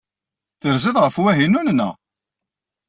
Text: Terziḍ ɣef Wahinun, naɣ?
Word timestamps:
Terziḍ 0.61 0.95
ɣef 0.99 1.15
Wahinun, 1.21 1.67
naɣ? 1.77 1.93